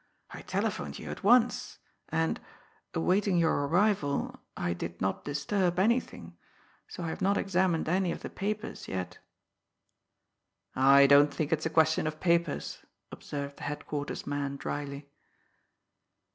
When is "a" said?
11.67-11.69